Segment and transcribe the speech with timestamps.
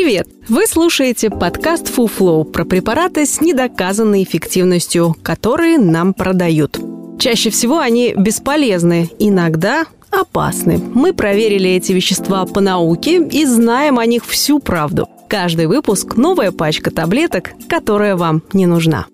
[0.00, 0.28] Привет!
[0.48, 6.78] Вы слушаете подкаст FuFlow про препараты с недоказанной эффективностью, которые нам продают.
[7.18, 10.78] Чаще всего они бесполезны, иногда опасны.
[10.78, 15.08] Мы проверили эти вещества по науке и знаем о них всю правду.
[15.28, 19.06] Каждый выпуск– новая пачка таблеток, которая вам не нужна.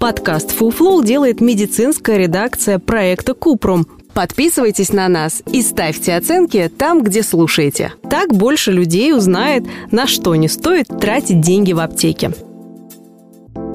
[0.00, 7.22] Подкаст FuFlow делает медицинская редакция проекта Купрум, Подписывайтесь на нас и ставьте оценки там, где
[7.22, 7.92] слушаете.
[8.10, 12.32] Так больше людей узнает, на что не стоит тратить деньги в аптеке.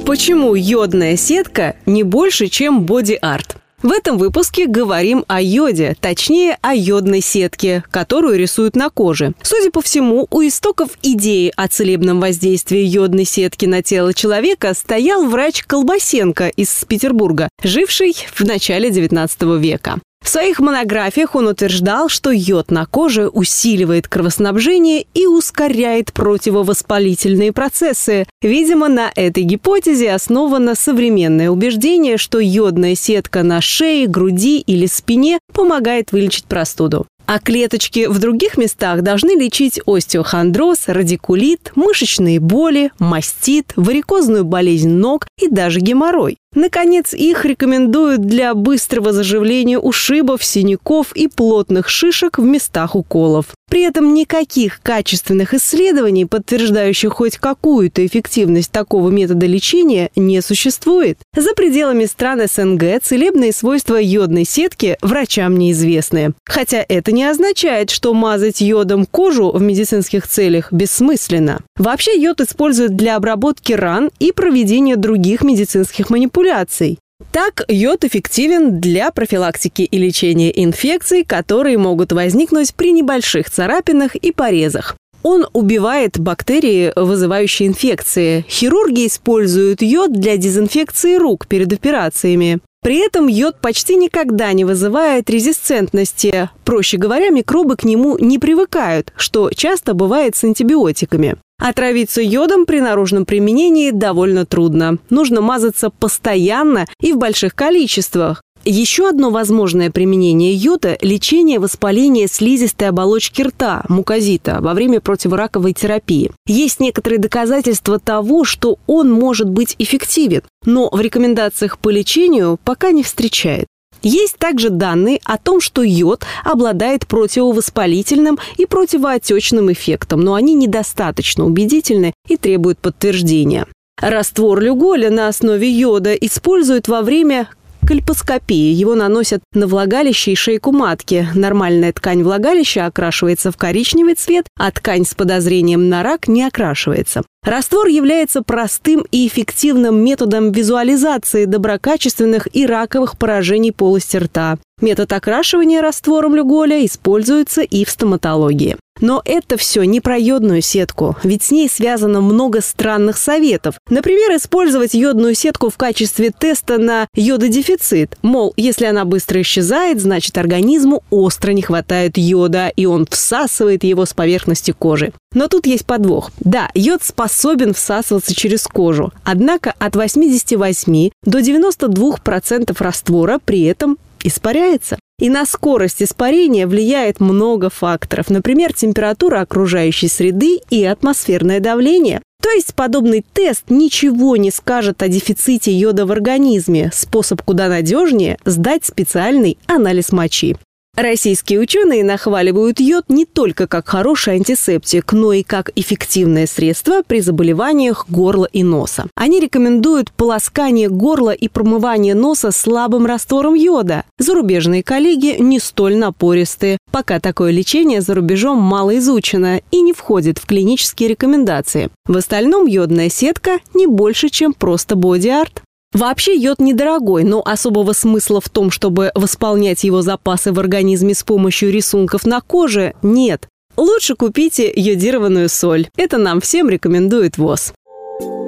[0.05, 3.57] Почему йодная сетка не больше, чем боди-арт?
[3.83, 9.33] В этом выпуске говорим о йоде, точнее о йодной сетке, которую рисуют на коже.
[9.43, 15.25] Судя по всему, у истоков идеи о целебном воздействии йодной сетки на тело человека стоял
[15.25, 19.99] врач Колбасенко из Петербурга, живший в начале XIX века.
[20.23, 28.25] В своих монографиях он утверждал, что йод на коже усиливает кровоснабжение и ускоряет противовоспалительные процессы.
[28.41, 35.39] Видимо, на этой гипотезе основано современное убеждение, что йодная сетка на шее, груди или спине
[35.53, 43.73] помогает вылечить простуду а клеточки в других местах должны лечить остеохондроз, радикулит, мышечные боли, мастит,
[43.75, 46.37] варикозную болезнь ног и даже геморрой.
[46.55, 53.47] Наконец, их рекомендуют для быстрого заживления ушибов, синяков и плотных шишек в местах уколов.
[53.69, 61.19] При этом никаких качественных исследований, подтверждающих хоть какую-то эффективность такого метода лечения, не существует.
[61.35, 66.33] За пределами стран СНГ целебные свойства йодной сетки врачам неизвестны.
[66.45, 71.59] Хотя это не означает, что мазать йодом кожу в медицинских целях бессмысленно.
[71.75, 76.99] Вообще йод используют для обработки ран и проведения других медицинских манипуляций.
[77.31, 84.31] Так, йод эффективен для профилактики и лечения инфекций, которые могут возникнуть при небольших царапинах и
[84.31, 84.95] порезах.
[85.23, 88.45] Он убивает бактерии, вызывающие инфекции.
[88.47, 92.59] Хирурги используют йод для дезинфекции рук перед операциями.
[92.83, 96.49] При этом йод почти никогда не вызывает резистентности.
[96.63, 101.37] Проще говоря, микробы к нему не привыкают, что часто бывает с антибиотиками.
[101.59, 104.99] Отравиться йодом при наружном применении довольно трудно.
[105.09, 108.41] Нужно мазаться постоянно и в больших количествах.
[108.63, 116.31] Еще одно возможное применение йода– лечение воспаления слизистой оболочки рта, мукозита, во время противораковой терапии.
[116.47, 122.91] Есть некоторые доказательства того, что он может быть эффективен, но в рекомендациях по лечению пока
[122.91, 123.67] не встречает.
[124.01, 131.45] Есть также данные о том, что йод обладает противовоспалительным и противоотечным эффектом, но они недостаточно
[131.45, 133.67] убедительны и требуют подтверждения.
[133.99, 137.49] Раствор люголя на основе йода используют во время
[137.87, 138.73] кальпоскопии.
[138.73, 141.27] Его наносят на влагалище и шейку матки.
[141.33, 147.23] Нормальная ткань влагалища окрашивается в коричневый цвет, а ткань с подозрением на рак не окрашивается.
[147.43, 154.57] Раствор является простым и эффективным методом визуализации доброкачественных и раковых поражений полости рта.
[154.79, 158.77] Метод окрашивания раствором люголя используется и в стоматологии.
[158.99, 163.75] Но это все не про йодную сетку, ведь с ней связано много странных советов.
[163.89, 168.17] Например, использовать йодную сетку в качестве теста на йододефицит.
[168.21, 174.05] Мол, если она быстро исчезает, значит организму остро не хватает йода, и он всасывает его
[174.05, 175.11] с поверхности кожи.
[175.33, 176.31] Но тут есть подвох.
[176.39, 184.97] Да, йод способен всасываться через кожу, однако от 88 до 92% раствора при этом испаряется.
[185.19, 192.21] И на скорость испарения влияет много факторов, например, температура окружающей среды и атмосферное давление.
[192.41, 196.91] То есть подобный тест ничего не скажет о дефиците йода в организме.
[196.93, 200.55] Способ куда надежнее– сдать специальный анализ мочи.
[200.97, 207.21] Российские ученые нахваливают йод не только как хороший антисептик, но и как эффективное средство при
[207.21, 209.05] заболеваниях горла и носа.
[209.13, 214.05] Они рекомендуют полоскание горла и промывание носа слабым раствором йода.
[214.17, 216.79] Зарубежные коллеги не столь напористые.
[216.91, 221.91] Пока такое лечение за рубежом мало изучено и не входит в клинические рекомендации.
[222.07, 225.61] В остальном йодная сетка не больше, чем просто боди-арт.
[225.93, 231.23] Вообще йод недорогой, но особого смысла в том, чтобы восполнять его запасы в организме с
[231.23, 233.47] помощью рисунков на коже, нет.
[233.77, 235.87] Лучше купите йодированную соль.
[235.95, 237.73] Это нам всем рекомендует ВОЗ.